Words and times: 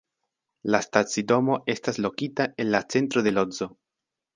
La 0.75 0.79
stacidomo 0.85 1.59
estas 1.75 2.03
lokita 2.09 2.51
en 2.67 2.73
la 2.77 2.85
centro 2.97 3.29
de 3.31 3.41
Lodzo. 3.41 3.75